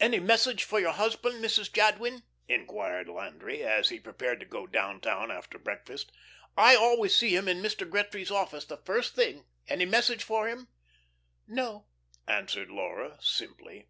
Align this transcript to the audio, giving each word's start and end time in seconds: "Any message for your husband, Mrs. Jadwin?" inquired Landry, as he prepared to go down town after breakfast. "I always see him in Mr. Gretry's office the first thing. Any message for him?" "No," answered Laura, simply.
"Any 0.00 0.18
message 0.18 0.64
for 0.64 0.80
your 0.80 0.90
husband, 0.90 1.36
Mrs. 1.44 1.72
Jadwin?" 1.72 2.24
inquired 2.48 3.08
Landry, 3.08 3.62
as 3.62 3.88
he 3.88 4.00
prepared 4.00 4.40
to 4.40 4.44
go 4.44 4.66
down 4.66 5.00
town 5.00 5.30
after 5.30 5.60
breakfast. 5.60 6.10
"I 6.56 6.74
always 6.74 7.14
see 7.14 7.36
him 7.36 7.46
in 7.46 7.62
Mr. 7.62 7.88
Gretry's 7.88 8.32
office 8.32 8.64
the 8.64 8.78
first 8.78 9.14
thing. 9.14 9.44
Any 9.68 9.84
message 9.84 10.24
for 10.24 10.48
him?" 10.48 10.66
"No," 11.46 11.86
answered 12.26 12.68
Laura, 12.68 13.16
simply. 13.20 13.86